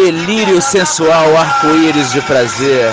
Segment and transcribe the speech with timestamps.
[0.00, 2.92] delírio sensual, arco-íris de prazer.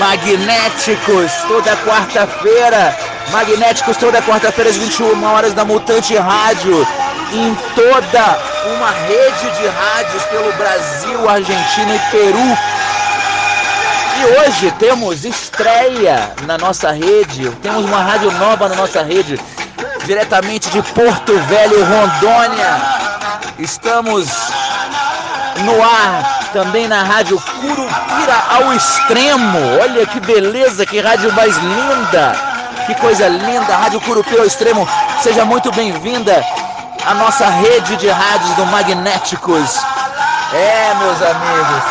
[0.00, 2.96] Magnéticos, toda quarta-feira.
[3.30, 6.88] Magnéticos, toda quarta-feira às 21 horas na Mutante Rádio.
[7.34, 8.38] Em toda
[8.74, 12.58] uma rede de rádios pelo Brasil, Argentina e Peru.
[14.16, 17.50] E hoje temos estreia na nossa rede.
[17.62, 19.38] Temos uma rádio nova na nossa rede.
[20.06, 22.80] Diretamente de Porto Velho, Rondônia.
[23.58, 24.30] Estamos
[25.62, 29.58] no ar também na rádio Curupira ao Extremo.
[29.80, 32.36] Olha que beleza, que rádio mais linda.
[32.86, 34.88] Que coisa linda, Rádio Curupira ao Extremo.
[35.22, 36.44] Seja muito bem-vinda
[37.06, 39.78] à nossa rede de rádios do Magnéticos.
[40.52, 41.82] É, meus amigos.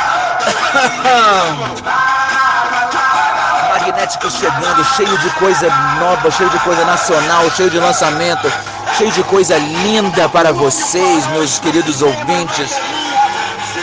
[3.72, 5.69] Magnéticos chegando, cheio de coisa
[6.00, 8.52] nova, cheio de coisa nacional, cheio de lançamento,
[8.98, 12.75] cheio de coisa linda para vocês, meus queridos ouvintes.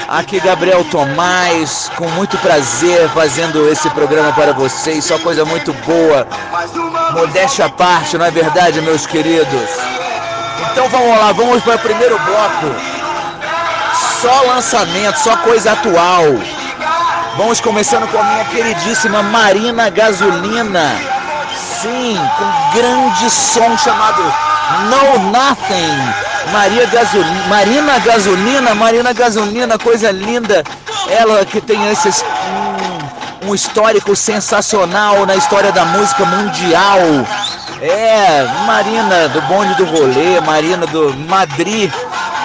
[0.08, 6.28] Aqui Gabriel Tomás, com muito prazer fazendo esse programa para vocês, só coisa muito boa.
[7.12, 9.70] Modéstia à parte, não é verdade, meus queridos?
[10.70, 12.66] Então vamos lá, vamos para o primeiro bloco.
[14.22, 16.22] Só lançamento, só coisa atual.
[17.36, 21.00] Vamos começando com a minha queridíssima Marina Gasolina.
[21.82, 24.22] Sim, com grande som chamado
[24.88, 26.25] No Nothing.
[26.52, 30.64] Maria Gasolina, Marina Gasolina, Marina Gasolina, coisa linda.
[31.08, 32.24] Ela que tem esses
[33.42, 36.98] um, um histórico sensacional na história da música mundial.
[37.80, 41.92] É, Marina do bonde do rolê, Marina do Madrid.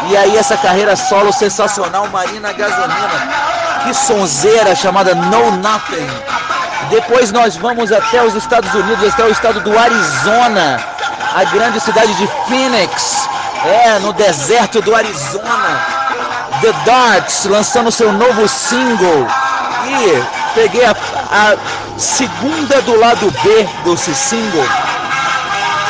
[0.10, 3.52] E aí essa carreira solo sensacional, Marina Gasolina.
[3.84, 6.08] Que sonzeira chamada No Nothing.
[6.90, 10.78] Depois nós vamos até os Estados Unidos, até o estado do Arizona,
[11.36, 13.21] a grande cidade de Phoenix.
[13.66, 16.02] É, no deserto do Arizona.
[16.62, 19.28] The Darts lançando seu novo single.
[19.88, 20.24] E
[20.54, 21.58] peguei a, a
[21.98, 24.66] segunda do lado B desse single,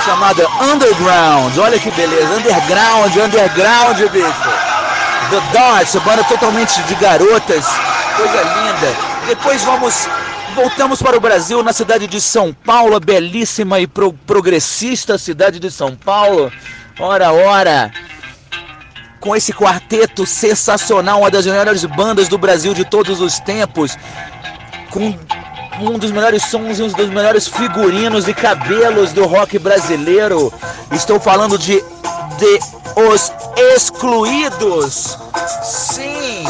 [0.06, 1.58] chamada Underground.
[1.58, 4.50] Olha que beleza, Underground, Underground, bicho.
[5.30, 7.66] The Darts, banda totalmente de garotas,
[8.18, 8.96] coisa linda.
[9.28, 10.08] Depois vamos,
[10.56, 15.60] voltamos para o Brasil, na cidade de São Paulo, a belíssima e pro, progressista cidade
[15.60, 16.52] de São Paulo.
[17.02, 17.92] Ora, ora,
[19.20, 23.98] com esse quarteto sensacional, uma das melhores bandas do Brasil de todos os tempos,
[24.92, 25.18] com
[25.80, 30.54] um dos melhores sons e um dos melhores figurinos e cabelos do rock brasileiro.
[30.92, 31.84] Estou falando de,
[32.38, 32.60] de
[32.96, 33.32] Os
[33.74, 35.18] Excluídos.
[35.64, 36.44] Sim,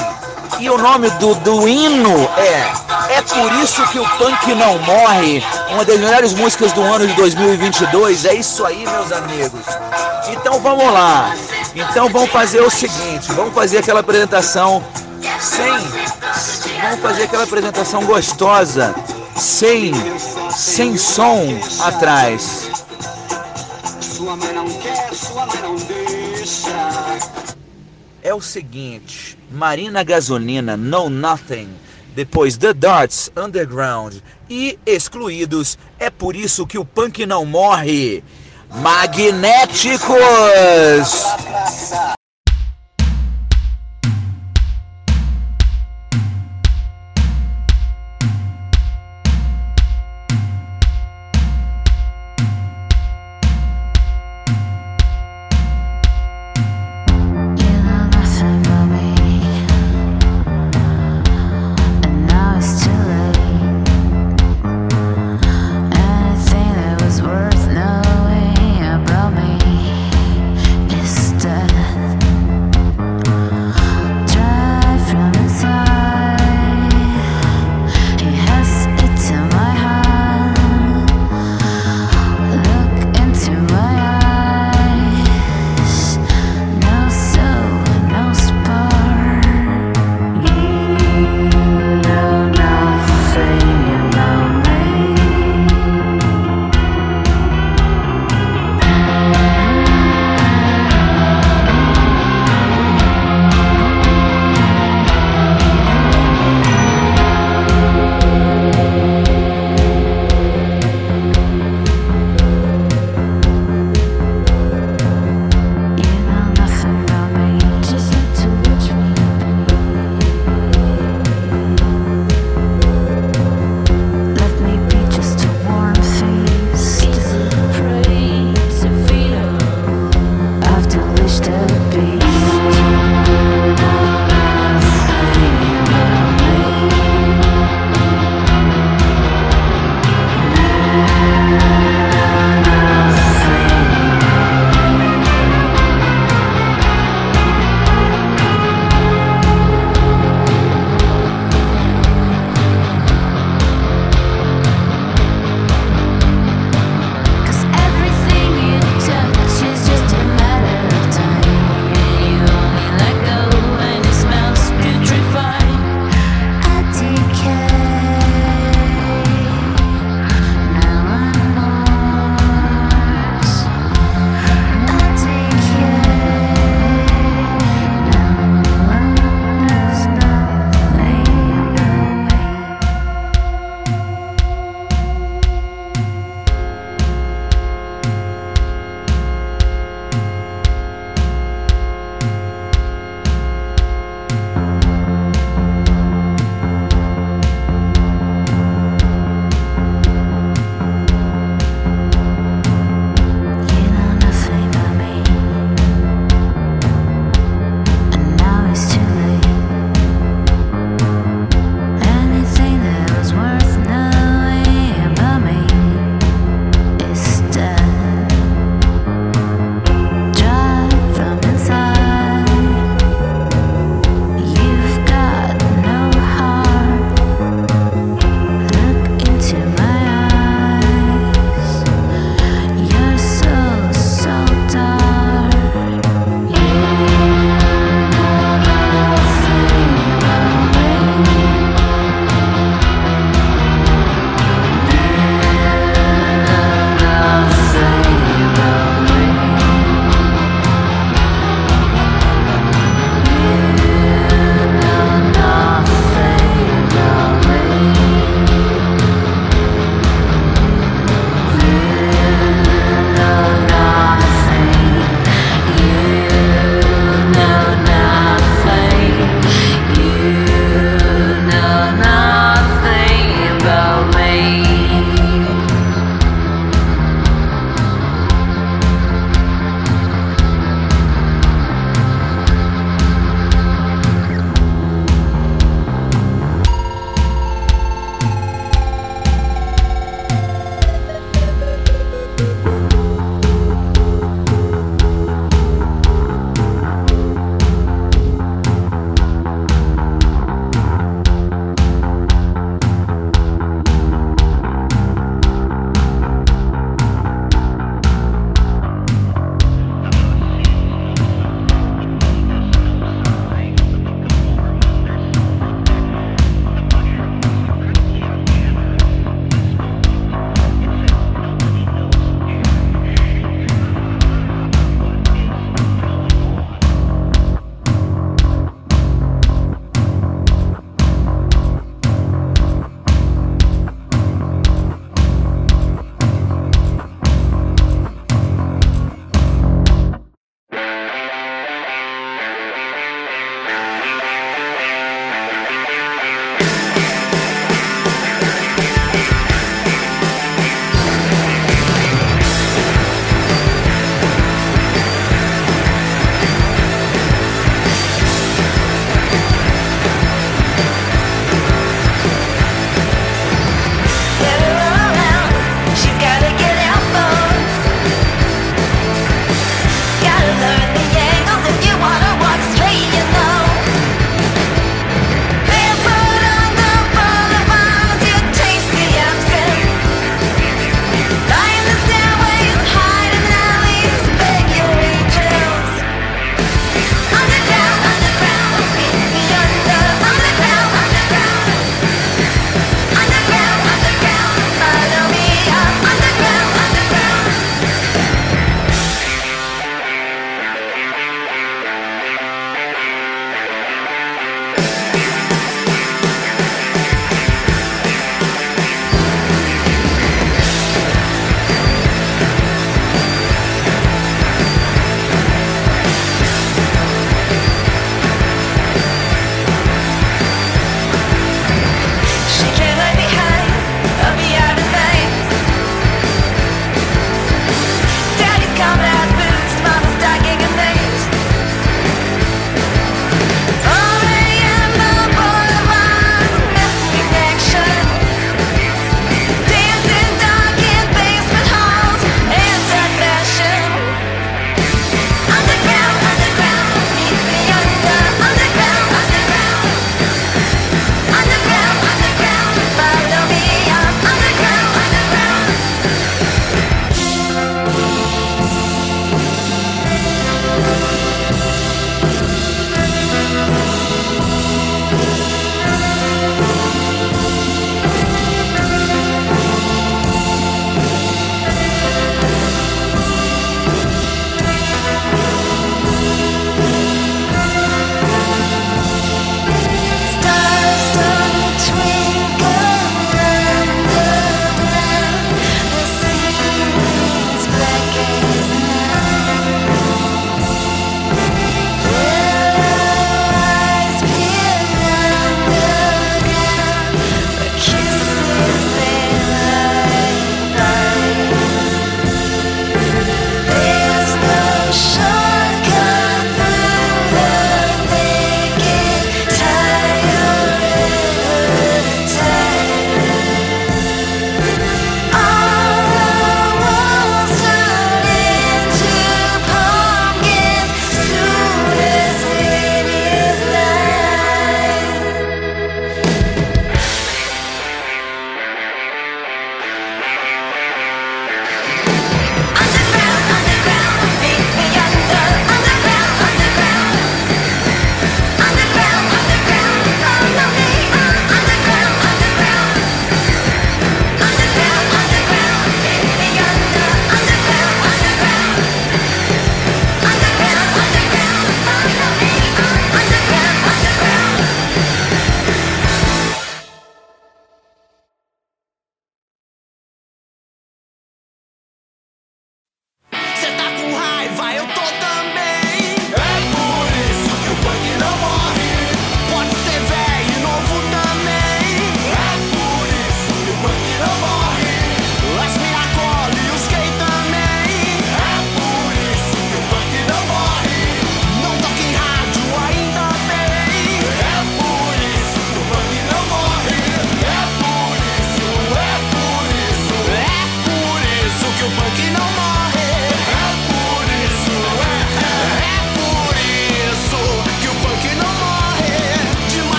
[0.62, 2.72] e o nome do, do hino é
[3.18, 7.14] É Por Isso Que o Punk Não Morre, uma das melhores músicas do ano de
[7.14, 8.26] 2022.
[8.26, 9.62] É isso aí, meus amigos.
[10.30, 11.36] Então vamos lá.
[11.76, 14.84] Então vamos fazer o seguinte: vamos fazer aquela apresentação
[15.40, 15.72] sem.
[16.82, 18.94] Vamos fazer aquela apresentação gostosa,
[19.36, 19.92] sem,
[20.52, 22.70] sem som atrás.
[24.00, 27.51] Sua mãe não quer, sua mãe não deixa.
[28.24, 31.70] É o seguinte: Marina Gasolina, No Nothing.
[32.14, 34.16] Depois The Darts, Underground
[34.50, 35.78] e Excluídos.
[35.98, 38.24] É por isso que o punk não morre.
[38.70, 40.12] Magnéticos!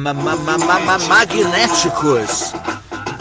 [0.00, 2.54] Ma, ma, ma, ma, ma, ma magnéticos.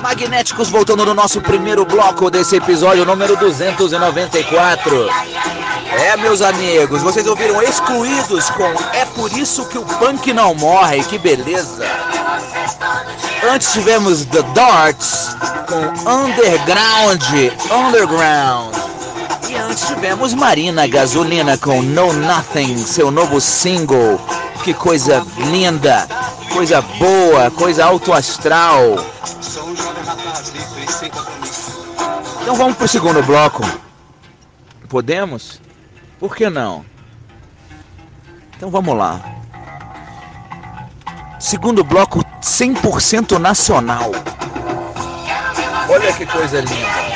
[0.02, 5.10] Magnéticos voltando no nosso primeiro bloco desse episódio número 294.
[5.92, 11.04] É, meus amigos, vocês ouviram excluídos com É por isso que o punk não morre,
[11.04, 11.86] que beleza.
[13.52, 15.36] Antes tivemos The Darts
[15.68, 17.22] com Underground,
[17.70, 18.76] Underground.
[19.50, 24.22] E antes tivemos Marina Gasolina com No Nothing, seu novo single.
[24.64, 26.06] Que coisa linda,
[26.50, 28.98] coisa boa, coisa alto astral.
[32.42, 33.64] Então vamos pro segundo bloco.
[34.88, 35.62] Podemos?
[36.20, 36.84] Por que não?
[38.56, 39.22] Então vamos lá.
[41.40, 44.12] Segundo bloco 100% nacional.
[45.90, 47.10] Olha que coisa linda.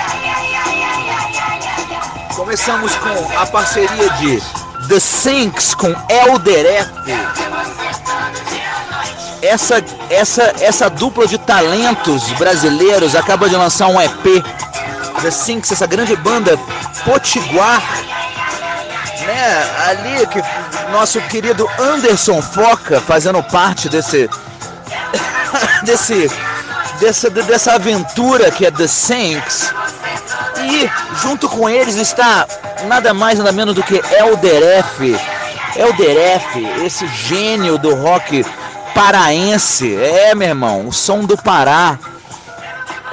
[2.36, 4.42] Começamos com a parceria de
[4.88, 6.92] The Sinks com Elder F.
[9.44, 14.42] Essa, essa, essa dupla de talentos brasileiros acaba de lançar um EP.
[15.22, 16.58] The Sinks, essa grande banda
[17.04, 17.82] potiguar,
[19.26, 19.70] né?
[19.86, 20.42] Ali que
[20.92, 24.30] nosso querido Anderson Foca fazendo parte desse
[25.84, 26.32] desse
[27.02, 29.74] dessa dessa aventura que é The Sinks.
[30.63, 30.89] E
[31.22, 32.48] junto com eles está
[32.86, 35.20] nada mais nada menos do que Elder F.
[35.76, 38.46] Elder F, esse gênio do rock
[38.93, 39.95] paraense.
[39.95, 41.99] É, meu irmão, o som do Pará.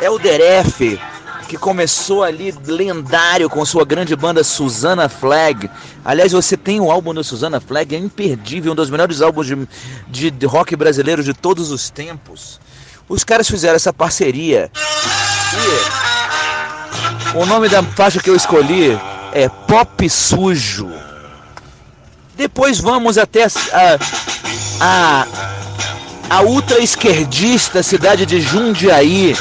[0.00, 0.98] Elder F,
[1.46, 5.68] que começou ali lendário com sua grande banda Susana Flag.
[6.04, 9.46] Aliás, você tem o álbum da Susana Flag, é imperdível, um dos melhores álbuns
[10.08, 12.58] de, de rock brasileiro de todos os tempos.
[13.08, 14.70] Os caras fizeram essa parceria.
[17.34, 18.98] E o nome da faixa que eu escolhi
[19.32, 20.88] é Pop Sujo.
[22.36, 23.98] Depois vamos até a,
[24.80, 25.26] a,
[26.30, 29.36] a ultra esquerdista cidade de Jundiaí,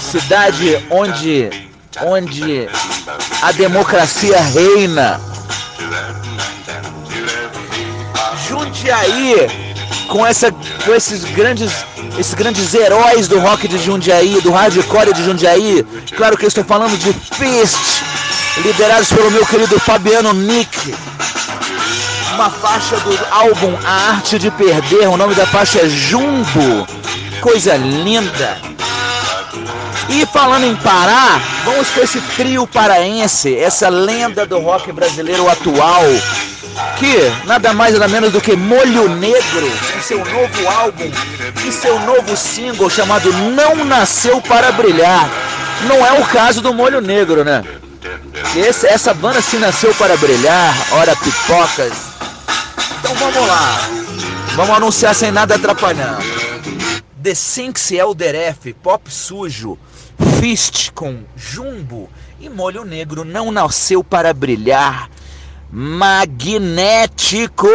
[0.00, 1.50] cidade onde,
[2.02, 2.68] onde
[3.42, 5.20] a democracia reina.
[8.48, 9.46] Jundiaí,
[10.08, 11.70] com, essa, com esses grandes
[12.18, 15.84] esses grandes heróis do rock de Jundiaí, do hardcore de Jundiaí.
[16.16, 18.02] Claro que eu estou falando de Fist,
[18.64, 20.94] liderados pelo meu querido Fabiano Nick.
[22.36, 26.86] Uma faixa do álbum A Arte de Perder, o nome da faixa é Jumbo.
[27.40, 28.58] Coisa linda.
[30.10, 36.04] E falando em Pará, vamos com esse trio paraense, essa lenda do rock brasileiro atual,
[36.98, 41.10] que nada mais nada menos do que Molho Negro, em seu novo álbum
[41.66, 45.26] e seu novo single chamado Não Nasceu para Brilhar.
[45.88, 47.64] Não é o caso do Molho Negro, né?
[48.54, 52.05] Esse, essa banda se nasceu para brilhar, ora pipocas.
[53.08, 53.88] Então vamos lá.
[54.56, 56.24] Vamos anunciar sem nada atrapalhando.
[57.22, 59.78] The Sinks Elder F, Pop Sujo,
[60.40, 65.08] Fist com Jumbo e Molho Negro não nasceu para brilhar.
[65.70, 67.70] Magnéticos!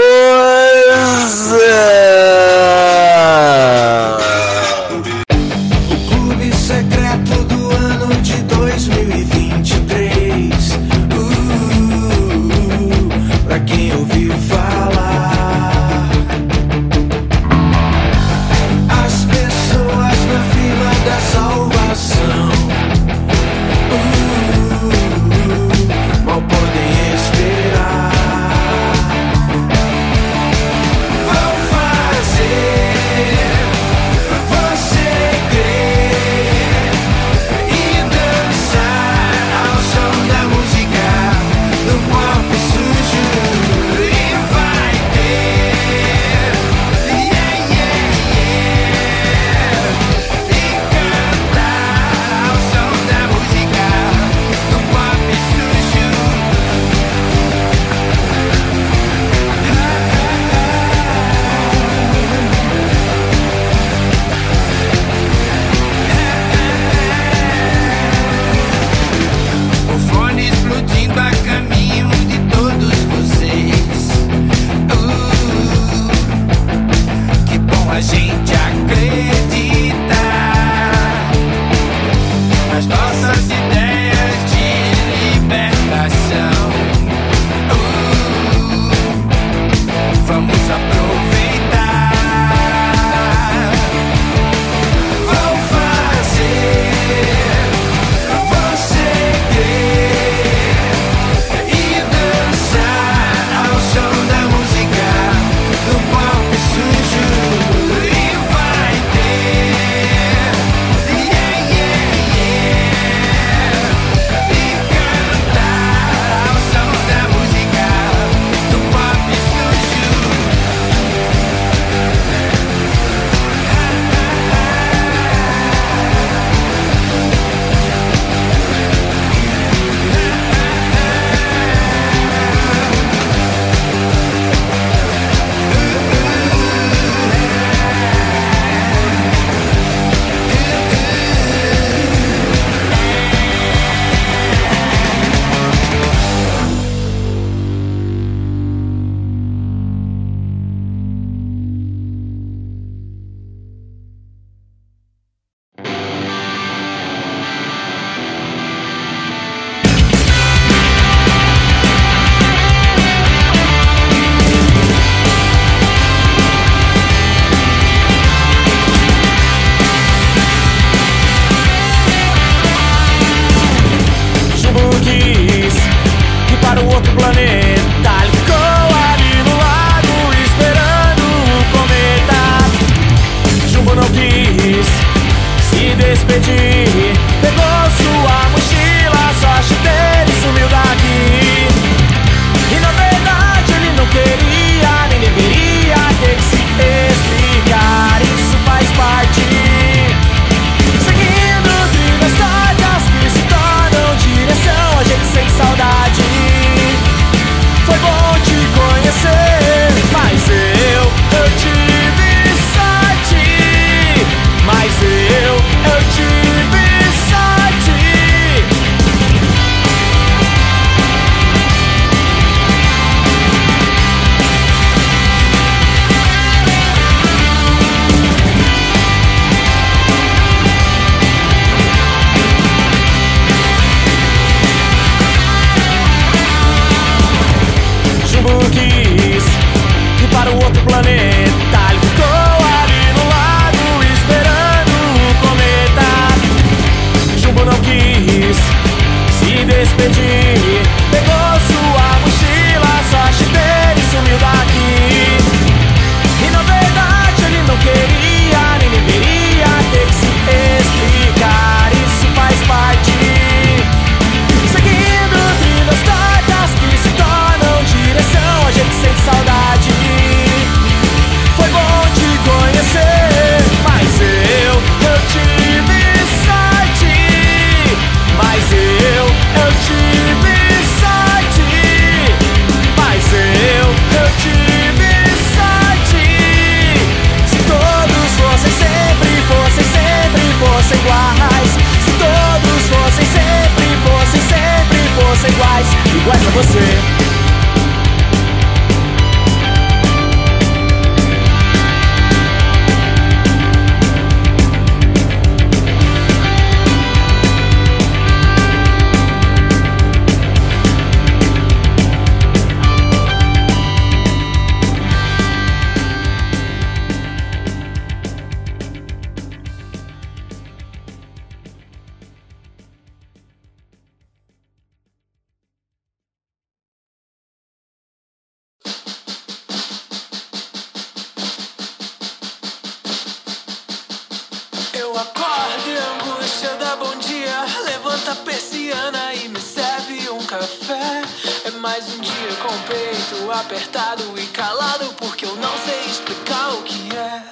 [342.01, 346.81] Mais um dia com o peito apertado e calado, porque eu não sei explicar o
[346.81, 347.43] que é.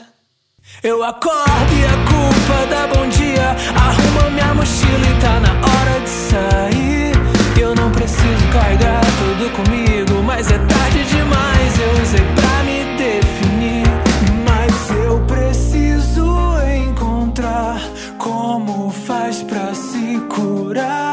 [0.82, 3.56] Eu acordo e a culpa dá bom dia.
[3.76, 7.62] Arruma minha mochila e tá na hora de sair.
[7.62, 11.80] Eu não preciso carregar tudo comigo, mas é tarde demais.
[11.80, 13.88] Eu usei pra me definir.
[14.48, 16.26] Mas eu preciso
[16.88, 17.82] encontrar
[18.18, 21.09] como faz pra se curar.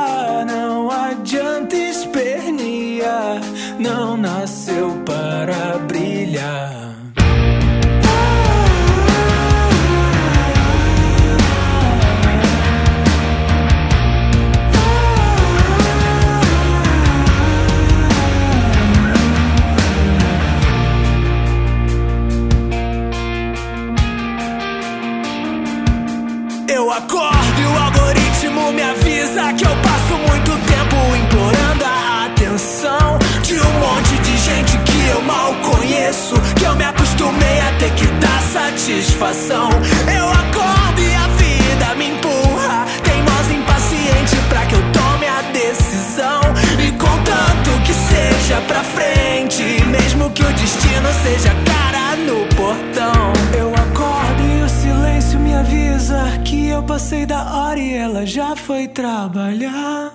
[37.86, 39.68] Ter que dar satisfação.
[40.12, 46.40] Eu acordo e a vida me empurra, teimosa impaciente pra que eu tome a decisão.
[46.84, 53.32] E contanto que seja pra frente, mesmo que o destino seja cara no portão.
[53.56, 58.56] Eu acordo e o silêncio me avisa que eu passei da hora e ela já
[58.56, 60.12] foi trabalhar.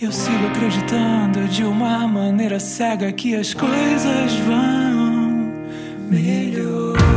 [0.00, 5.54] Eu sigo acreditando de uma maneira cega que as coisas vão
[6.10, 7.13] melhorar.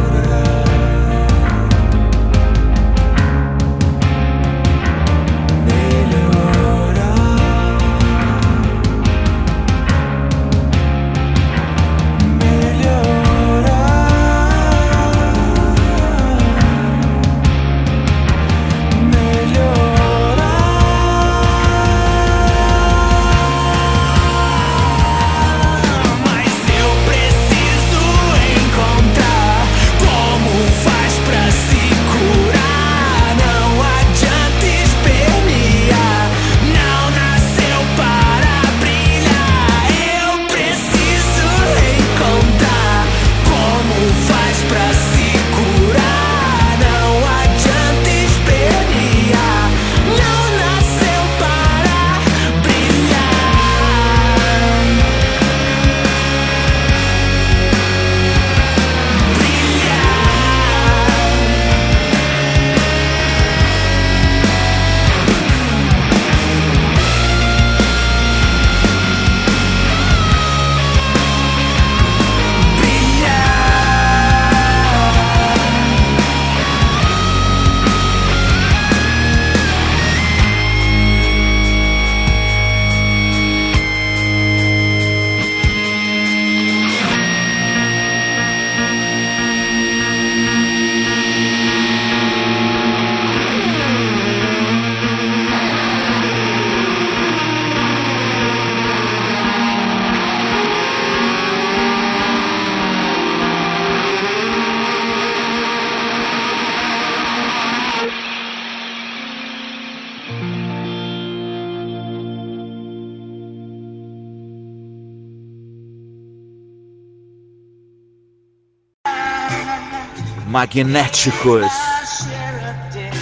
[120.47, 121.67] Magnéticos.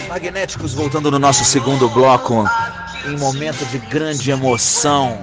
[0.08, 2.46] Magnéticos voltando no nosso segundo bloco,
[3.08, 5.18] em momento de grande emoção.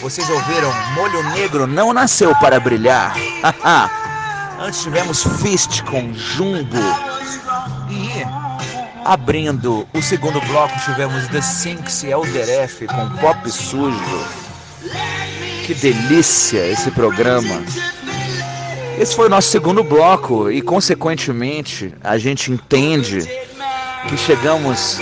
[0.00, 0.72] Vocês ouviram?
[0.94, 3.14] Molho Negro não nasceu para brilhar.
[4.60, 6.78] Antes tivemos Fist com Jumbo.
[7.90, 8.24] E
[9.04, 14.26] abrindo o segundo bloco tivemos The Sinks e Elder F com Pop Sujo.
[15.66, 17.62] Que delícia esse programa.
[18.98, 23.28] Esse foi o nosso segundo bloco e, consequentemente, a gente entende
[24.08, 25.00] que chegamos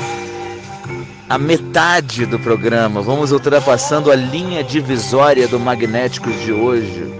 [1.29, 3.03] a metade do programa.
[3.03, 7.15] Vamos ultrapassando a linha divisória do magnético de hoje.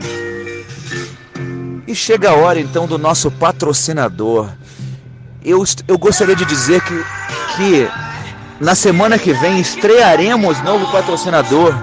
[1.87, 4.49] E chega a hora então do nosso patrocinador.
[5.45, 7.05] Eu, eu gostaria de dizer que,
[7.57, 7.89] que
[8.61, 11.75] na semana que vem estrearemos novo patrocinador.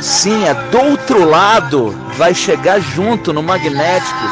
[0.00, 2.05] Sim, é do outro lado.
[2.16, 4.30] Vai chegar junto no Magnéticos.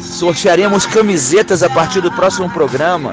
[0.00, 3.12] Sortearemos camisetas a partir do próximo programa.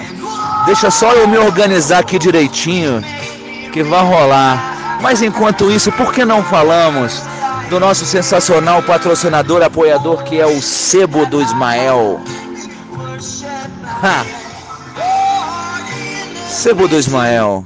[0.65, 3.04] Deixa só eu me organizar aqui direitinho
[3.71, 4.99] que vai rolar.
[5.02, 7.21] Mas enquanto isso, por que não falamos
[7.69, 12.21] do nosso sensacional patrocinador apoiador que é o Sebo do Ismael?
[14.02, 14.26] Ha.
[16.47, 17.65] Sebo do Ismael.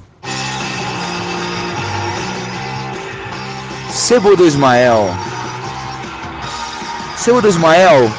[3.92, 5.27] Sebo do Ismael.
[7.28, 8.10] Sebo do Ismael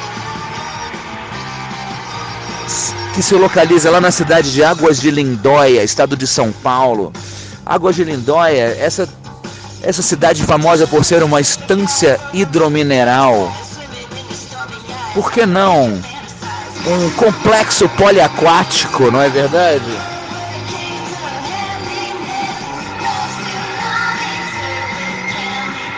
[3.15, 7.11] que se localiza lá na cidade de Águas de Lindóia, estado de São Paulo.
[7.65, 9.09] Águas de Lindóia, essa,
[9.81, 13.51] essa cidade famosa por ser uma estância hidromineral.
[15.15, 15.85] Por que não
[16.85, 19.91] um complexo poliaquático, não é verdade?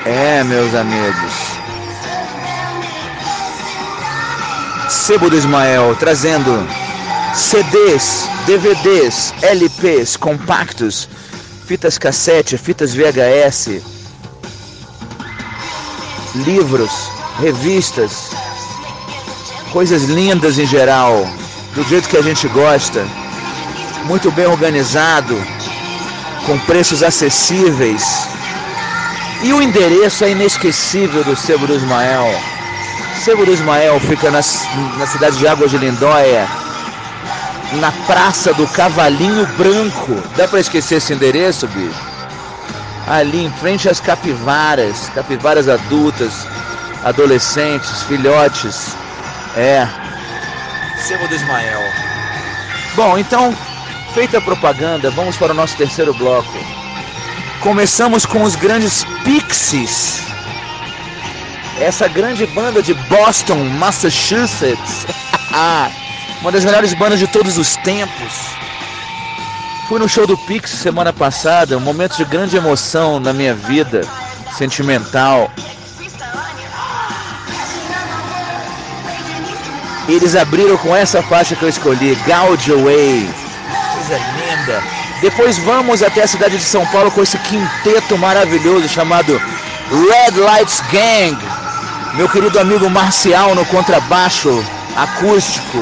[0.06, 1.41] É, meus amigos.
[5.12, 6.66] Sebo do Ismael trazendo
[7.34, 11.10] CDs, DVDs, LPs, compactos,
[11.68, 13.82] fitas cassete, fitas VHS,
[16.34, 17.10] livros,
[17.42, 18.30] revistas,
[19.74, 21.28] coisas lindas em geral,
[21.76, 23.06] do jeito que a gente gosta,
[24.06, 25.36] muito bem organizado,
[26.46, 28.30] com preços acessíveis.
[29.44, 32.51] E o endereço é inesquecível do Sebo do Ismael.
[33.24, 34.40] Sebo do Ismael fica na,
[34.98, 36.48] na cidade de Águas de Lindóia,
[37.74, 40.20] na Praça do Cavalinho Branco.
[40.36, 42.02] Dá para esquecer esse endereço, bicho?
[43.08, 46.48] Ali em frente às capivaras, capivaras adultas,
[47.04, 48.96] adolescentes, filhotes.
[49.56, 49.88] É.
[50.98, 51.80] Sebo do Ismael.
[52.96, 53.56] Bom, então,
[54.16, 56.58] feita a propaganda, vamos para o nosso terceiro bloco.
[57.60, 60.31] Começamos com os grandes Pixies.
[61.82, 65.08] Essa grande banda de Boston, Massachusetts.
[66.40, 68.52] uma das melhores bandas de todos os tempos.
[69.88, 74.08] Fui no show do Pix semana passada, um momento de grande emoção na minha vida
[74.56, 75.50] sentimental.
[80.08, 83.28] Eles abriram com essa faixa que eu escolhi, Gouge Away.
[83.94, 84.84] Coisa linda.
[85.20, 89.42] Depois vamos até a cidade de São Paulo com esse quinteto maravilhoso chamado
[89.90, 91.61] Red Lights Gang.
[92.14, 94.64] Meu querido amigo Marcial no contrabaixo
[94.98, 95.80] acústico.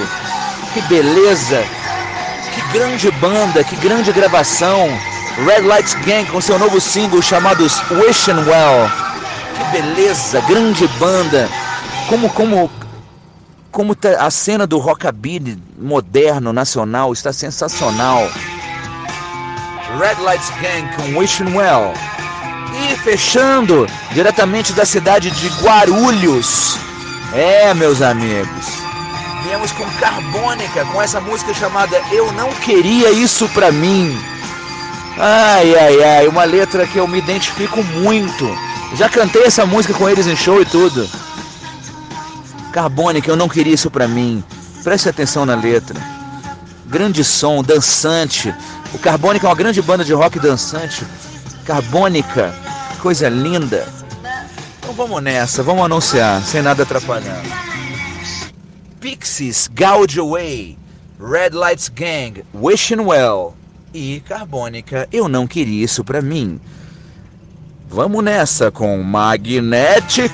[0.73, 1.63] Que beleza!
[2.53, 4.87] Que grande banda, que grande gravação.
[5.45, 8.91] Red Lights Gang com seu novo single chamado Wishing Well.
[9.55, 11.49] Que beleza, grande banda.
[12.07, 12.69] Como como
[13.71, 18.29] como tá a cena do rockabilly moderno nacional está sensacional.
[19.97, 21.93] Red Lights Gang com Wishing Well.
[22.81, 26.77] E fechando diretamente da cidade de Guarulhos.
[27.33, 28.67] É, meus amigos.
[29.43, 34.17] Viemos com Carbônica, com essa música chamada Eu Não Queria Isso Pra Mim.
[35.17, 38.45] Ai, ai, ai, uma letra que eu me identifico muito.
[38.95, 41.09] Já cantei essa música com eles em show e tudo.
[42.71, 44.43] Carbônica, eu não queria isso pra mim.
[44.83, 45.99] Preste atenção na letra.
[46.85, 48.53] Grande som, dançante.
[48.93, 51.05] O Carbônica é uma grande banda de rock dançante.
[51.69, 52.51] Carbônica,
[52.99, 53.87] coisa linda.
[54.79, 57.47] Então vamos nessa, vamos anunciar, sem nada atrapalhando.
[58.99, 60.79] Pixies, Gouge Away,
[61.19, 63.55] Red Lights Gang, Wishing Well
[63.93, 66.59] e Carbônica, Eu Não Queria Isso Pra Mim.
[67.87, 70.29] Vamos nessa com Magnéticos!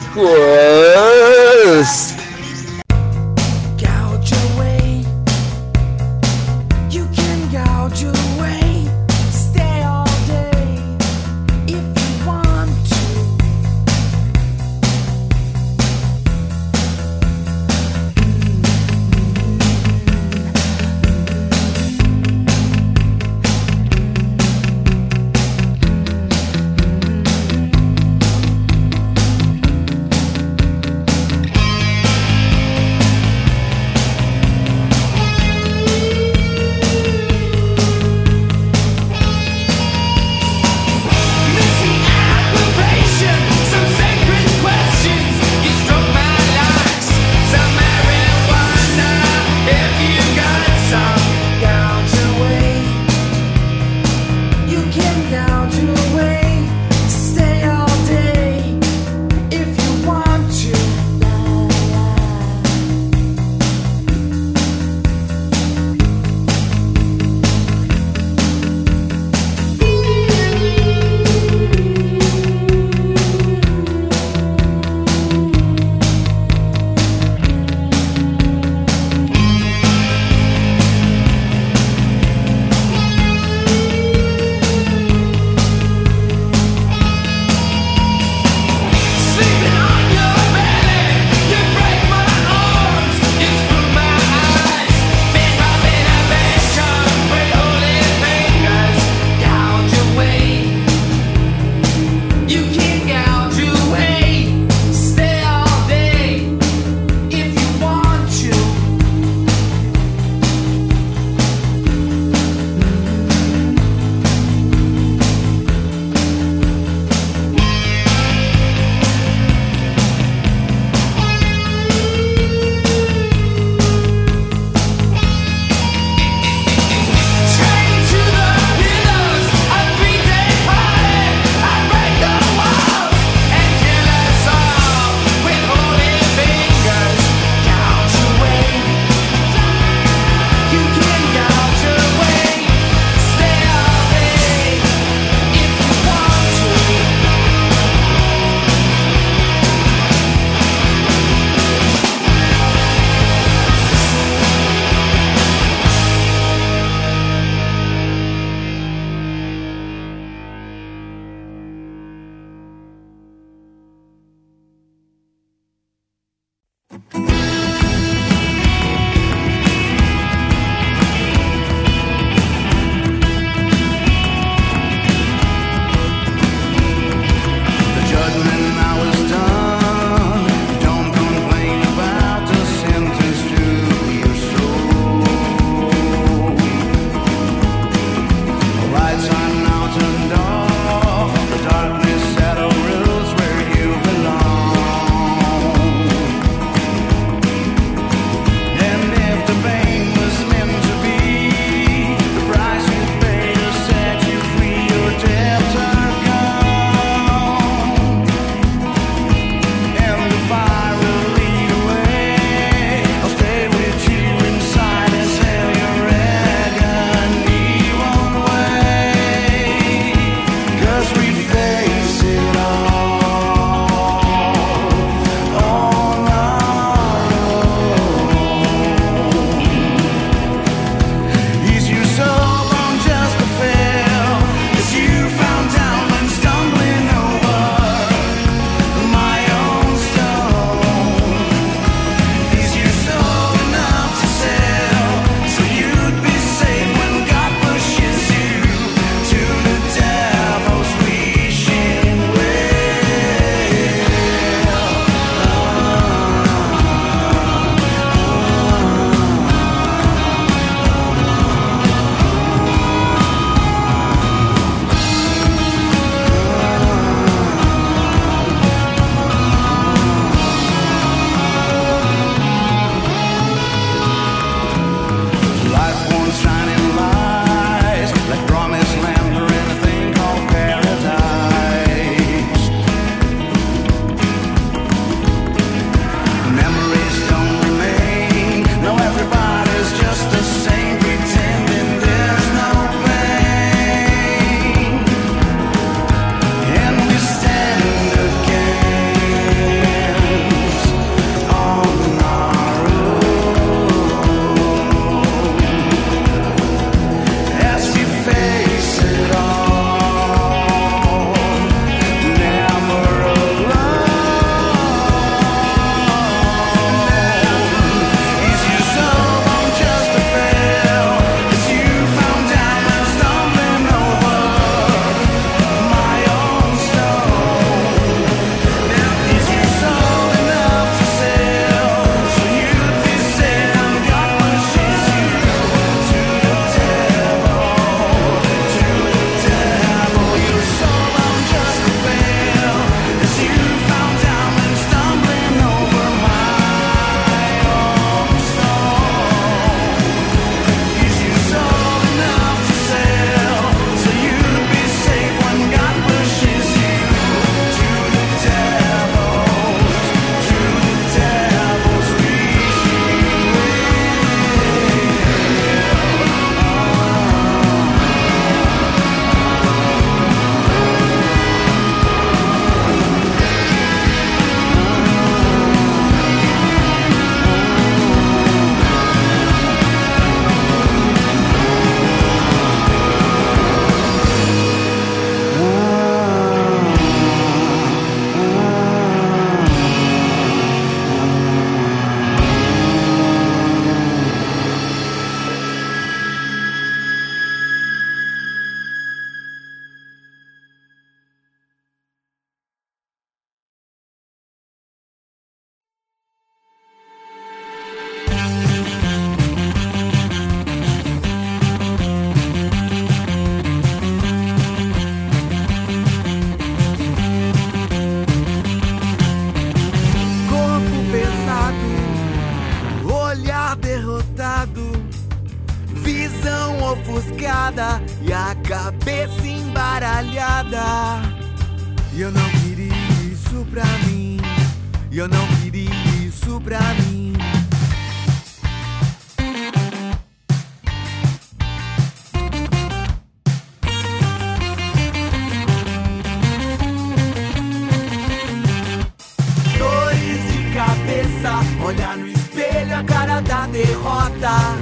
[451.83, 454.75] Olhar no espelho a cara da derrota.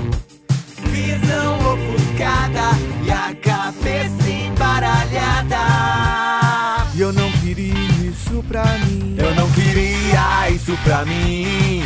[0.91, 5.57] Visão ofuscada e a cabeça embaralhada.
[6.95, 7.73] E eu não queria
[8.03, 9.15] isso pra mim.
[9.17, 11.83] Eu não queria isso pra mim.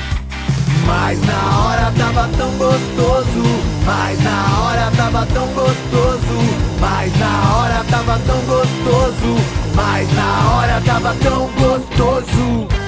[0.85, 3.43] Mas na hora tava tão gostoso.
[3.85, 6.37] Mas na hora tava tão gostoso.
[6.79, 9.35] Mas na hora tava tão gostoso.
[9.75, 12.86] Mas na hora tava tão gostoso.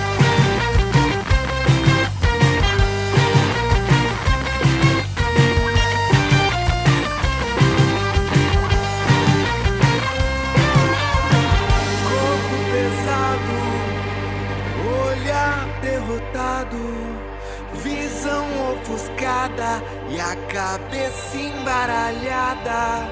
[20.09, 23.09] E a cabeça embaralhada.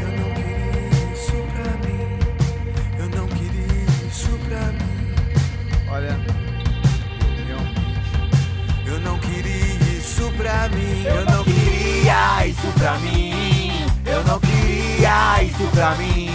[0.00, 2.04] Eu não queria isso pra mim,
[2.98, 5.14] eu não queria isso pra mim.
[5.90, 6.18] Olha,
[7.46, 7.92] realmente,
[8.86, 13.72] eu não queria isso pra mim, eu não queria isso pra mim,
[14.06, 16.30] eu não queria isso pra mim.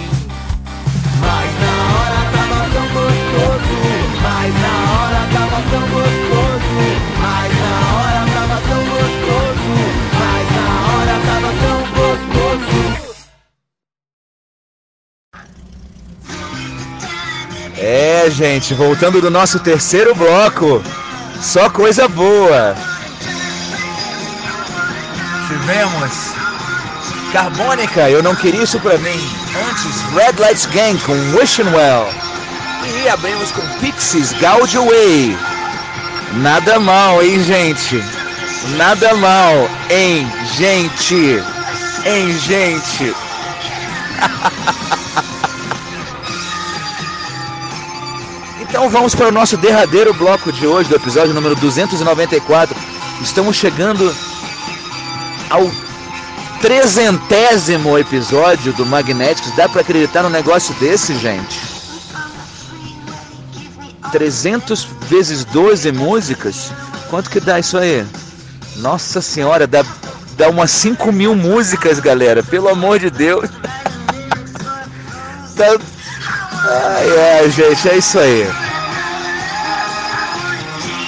[1.22, 3.76] Mas na hora tava tão gostoso
[4.22, 6.35] Mas na hora tava tão gostoso
[7.26, 9.74] Mas na hora tava tão gostoso
[10.20, 13.06] Mas na hora tava tão gostoso
[17.78, 20.82] É, gente, voltando do nosso terceiro bloco.
[21.42, 22.76] Só coisa boa.
[25.48, 26.36] Tivemos
[27.36, 29.20] Carbônica, eu não queria isso pra mim.
[29.70, 32.08] Antes, Red Lights Gang com Wishing Well.
[33.04, 35.38] E abrimos com Pixies, Gaudio Way.
[36.36, 38.04] Nada mal, hein, gente?
[38.76, 41.42] Nada mal, hein, gente?
[42.06, 43.16] Hein, gente?
[48.68, 52.76] Então vamos para o nosso derradeiro bloco de hoje, do episódio número 294.
[53.22, 54.14] Estamos chegando
[55.50, 55.72] ao
[56.60, 59.56] trezentésimo episódio do Magnéticos.
[59.56, 61.65] Dá para acreditar num negócio desse, gente?
[64.16, 66.72] 300 vezes 12 músicas?
[67.10, 68.06] Quanto que dá isso aí?
[68.78, 69.84] Nossa senhora, dá,
[70.38, 72.42] dá umas 5 mil músicas, galera.
[72.42, 73.50] Pelo amor de Deus.
[75.56, 75.64] Tá...
[75.68, 78.46] Ai, ai, gente, é isso aí.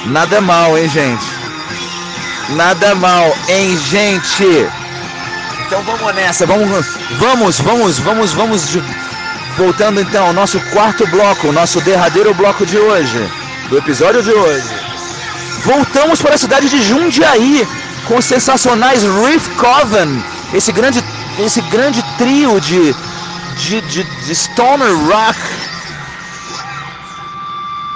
[0.05, 1.25] Nada mal, hein, gente?
[2.55, 4.69] Nada mal, hein, gente?
[5.65, 6.69] Então vamos nessa, vamos,
[7.19, 8.77] vamos, vamos, vamos, vamos.
[9.57, 13.27] Voltando então ao nosso quarto bloco, o nosso derradeiro bloco de hoje,
[13.69, 14.69] do episódio de hoje.
[15.63, 17.67] Voltamos para a cidade de Jundiaí
[18.05, 21.03] com os sensacionais Riff Coven, esse grande,
[21.39, 22.93] esse grande trio de,
[23.57, 25.39] de, de, de stoner rock.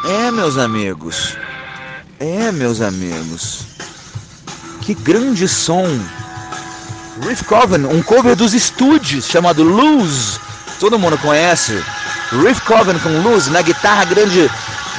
[0.05, 1.38] É, meus amigos.
[2.20, 3.66] É, meus amigos.
[4.82, 5.88] Que grande som.
[7.22, 10.39] Riff Coven, um cover dos Stooges chamado Lose.
[10.82, 11.79] Todo mundo conhece.
[12.32, 14.49] Riff Coven com Lose na guitarra grande,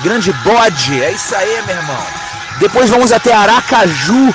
[0.04, 1.02] grande bode.
[1.02, 2.06] É isso aí, meu irmão.
[2.60, 4.32] Depois vamos até Aracaju.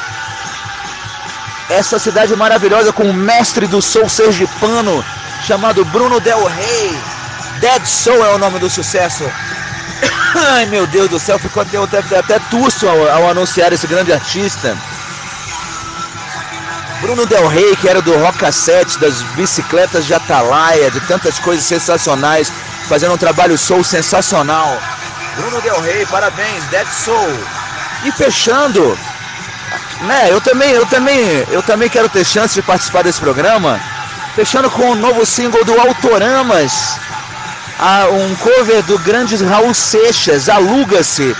[1.70, 5.06] Essa cidade maravilhosa com o mestre do soul sergipano
[5.46, 7.00] chamado Bruno Del Rey.
[7.62, 9.24] Dead Soul é o nome do sucesso.
[10.52, 12.42] Ai meu Deus do céu, ficou até, até, até
[12.90, 14.78] ao, ao anunciar esse grande artista.
[17.02, 21.64] Bruno Del Rey, que era do Rock Cassette, das bicicletas de Atalaia, de tantas coisas
[21.66, 22.52] sensacionais,
[22.88, 24.78] fazendo um trabalho soul sensacional.
[25.36, 27.40] Bruno Del Rey, parabéns, Dead Soul.
[28.04, 28.98] E fechando,
[30.02, 33.80] né, eu também, eu também, eu também quero ter chance de participar desse programa.
[34.36, 37.00] Fechando com o novo single do Autoramas,
[37.80, 41.36] a- um cover do grande Raul Seixas, Aluga-se,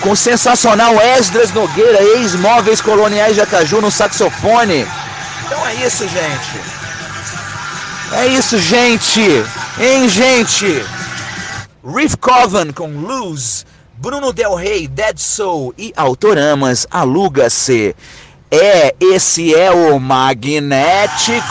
[0.00, 4.86] com o sensacional Esdras Nogueira, ex-móveis coloniais de Acaju no saxofone.
[5.52, 6.60] Então é isso, gente.
[8.10, 9.20] É isso, gente.
[9.78, 10.82] Hein, gente?
[11.84, 13.66] Riff Coven com Luz,
[13.98, 17.94] Bruno Del Rey, Dead Soul e Autoramas, Aluga-se.
[18.50, 21.42] É, esse é o Magnéticos.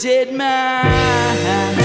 [0.00, 1.79] did my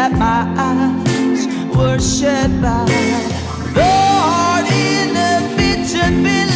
[0.00, 1.42] that my eyes
[1.76, 2.86] were shed by
[3.74, 6.46] the heart in inevitability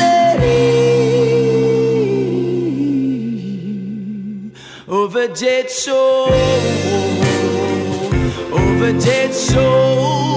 [4.88, 6.32] of a dead soul,
[8.60, 10.33] of a dead soul.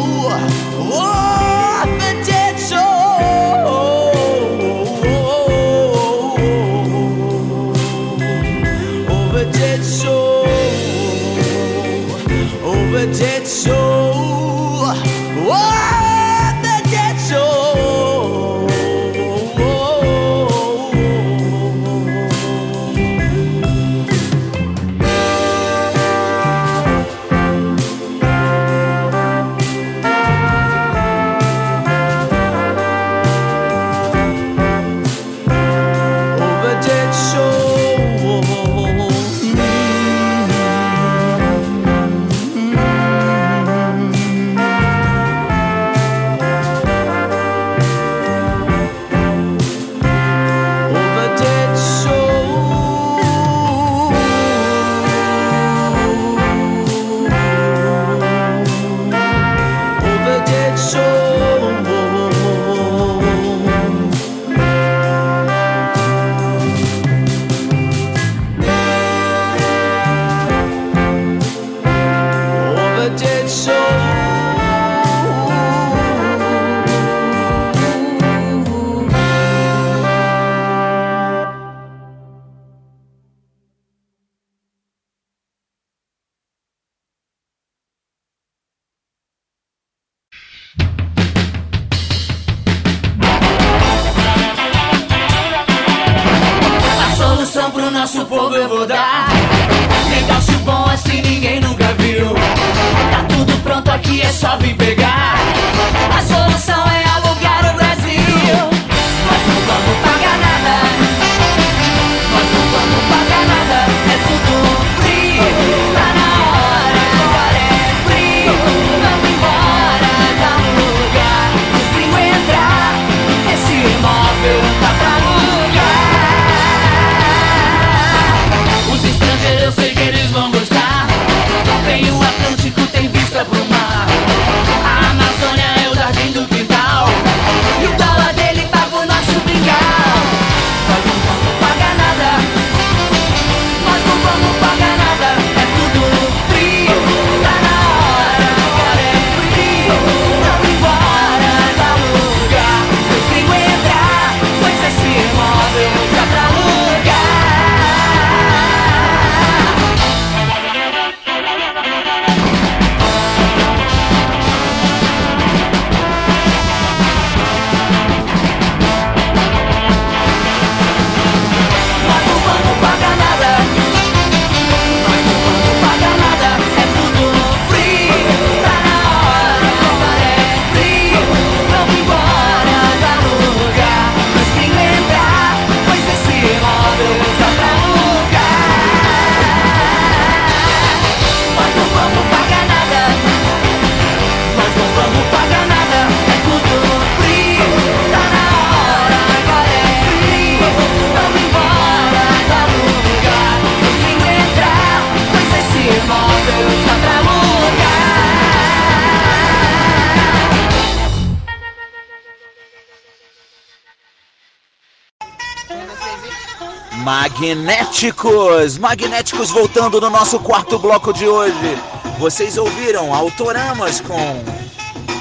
[217.55, 218.77] Magnéticos!
[218.77, 221.77] Magnéticos voltando no nosso quarto bloco de hoje.
[222.19, 224.43] Vocês ouviram Autoramas com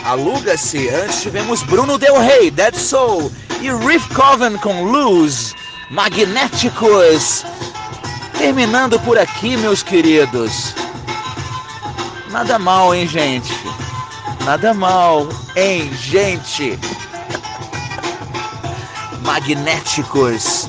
[0.05, 0.89] Aluga-se.
[0.89, 3.31] Antes tivemos Bruno Del Rey, Dead Soul.
[3.61, 5.55] E Riff Coven com Lose.
[5.91, 7.45] Magnéticos!
[8.37, 10.75] Terminando por aqui, meus queridos.
[12.31, 13.55] Nada mal, hein, gente?
[14.45, 16.79] Nada mal, hein, gente?
[19.23, 20.69] Magnéticos.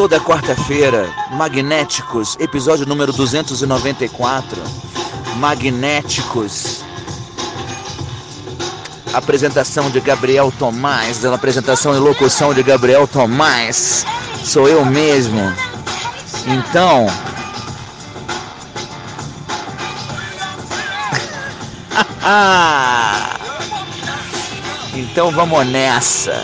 [0.00, 4.62] Toda quarta-feira, Magnéticos, episódio número 294.
[5.36, 6.82] Magnéticos.
[9.12, 14.06] Apresentação de Gabriel Tomás, apresentação e locução de Gabriel Tomás.
[14.42, 15.54] Sou eu mesmo.
[16.46, 17.06] Então,
[24.94, 26.42] então vamos nessa.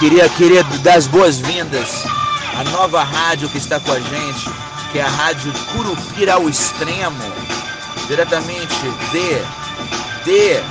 [0.00, 2.04] Queria, queria dar as boas-vindas
[2.58, 4.50] à nova rádio que está com a gente,
[4.90, 7.32] que é a Rádio Curupira ao Extremo,
[8.08, 8.80] diretamente
[9.12, 10.62] de, de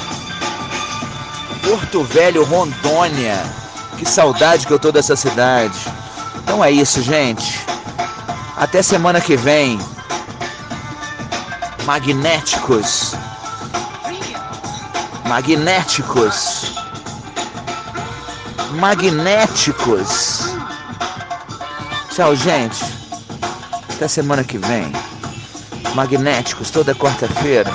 [1.68, 3.40] Porto Velho, Rondônia.
[3.98, 5.78] Que saudade que eu tô dessa cidade.
[6.38, 7.60] Então é isso, gente.
[8.58, 9.80] Até semana que vem.
[11.86, 13.14] Magnéticos.
[15.26, 16.74] Magnéticos.
[18.72, 20.55] Magnéticos.
[22.16, 22.82] Tchau, gente.
[23.94, 24.90] Até semana que vem.
[25.94, 27.70] Magnéticos, toda quarta-feira.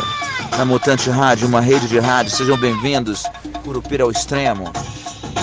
[0.57, 2.35] Na Mutante Rádio, uma rede de rádio.
[2.35, 3.25] Sejam bem-vindos.
[3.63, 4.73] Curupira ao extremo.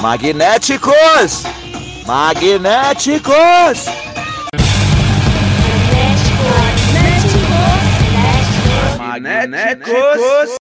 [0.01, 1.43] Magnéticos!
[2.07, 3.85] Magnéticos!
[8.97, 9.77] Magnéticos.
[9.77, 10.56] Magnéticos.